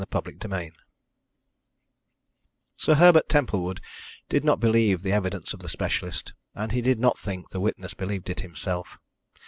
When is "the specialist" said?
5.59-6.33